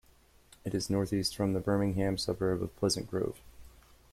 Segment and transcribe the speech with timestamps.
[0.65, 3.39] It is northeast from the Birmingham suburb of Pleasant Grove.